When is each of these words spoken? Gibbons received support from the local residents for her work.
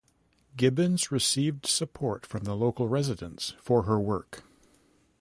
Gibbons 0.57 1.11
received 1.11 1.67
support 1.67 2.25
from 2.25 2.43
the 2.43 2.55
local 2.55 2.87
residents 2.87 3.53
for 3.59 3.83
her 3.83 3.99
work. 3.99 4.41